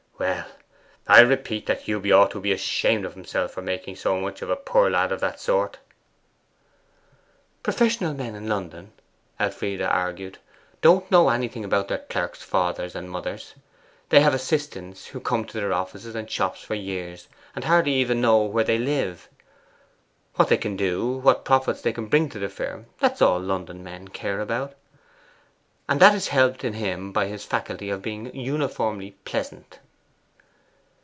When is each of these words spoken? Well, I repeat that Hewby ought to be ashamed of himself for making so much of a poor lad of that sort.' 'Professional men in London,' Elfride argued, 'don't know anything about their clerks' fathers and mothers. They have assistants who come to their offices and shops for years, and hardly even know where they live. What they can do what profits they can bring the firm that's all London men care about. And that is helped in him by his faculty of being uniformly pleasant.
Well, 0.19 0.45
I 1.07 1.21
repeat 1.21 1.65
that 1.65 1.81
Hewby 1.81 2.11
ought 2.11 2.29
to 2.29 2.39
be 2.39 2.51
ashamed 2.51 3.05
of 3.05 3.15
himself 3.15 3.53
for 3.53 3.63
making 3.63 3.95
so 3.95 4.19
much 4.21 4.43
of 4.43 4.51
a 4.51 4.55
poor 4.55 4.87
lad 4.87 5.11
of 5.11 5.19
that 5.21 5.39
sort.' 5.39 5.79
'Professional 7.63 8.13
men 8.13 8.35
in 8.35 8.47
London,' 8.47 8.91
Elfride 9.39 9.81
argued, 9.81 10.37
'don't 10.83 11.09
know 11.09 11.29
anything 11.29 11.65
about 11.65 11.87
their 11.87 11.97
clerks' 11.97 12.43
fathers 12.43 12.93
and 12.95 13.09
mothers. 13.09 13.55
They 14.09 14.19
have 14.21 14.35
assistants 14.35 15.07
who 15.07 15.19
come 15.19 15.43
to 15.45 15.59
their 15.59 15.73
offices 15.73 16.13
and 16.13 16.29
shops 16.29 16.61
for 16.61 16.75
years, 16.75 17.27
and 17.55 17.65
hardly 17.65 17.93
even 17.93 18.21
know 18.21 18.43
where 18.43 18.63
they 18.63 18.77
live. 18.77 19.27
What 20.35 20.49
they 20.49 20.57
can 20.57 20.77
do 20.77 21.13
what 21.17 21.45
profits 21.45 21.81
they 21.81 21.93
can 21.93 22.05
bring 22.05 22.29
the 22.29 22.47
firm 22.47 22.85
that's 22.99 23.23
all 23.23 23.39
London 23.39 23.83
men 23.83 24.09
care 24.09 24.39
about. 24.39 24.73
And 25.89 25.99
that 25.99 26.13
is 26.13 26.27
helped 26.27 26.63
in 26.63 26.73
him 26.73 27.11
by 27.11 27.25
his 27.25 27.43
faculty 27.43 27.89
of 27.89 28.03
being 28.03 28.31
uniformly 28.35 29.15
pleasant. 29.25 29.79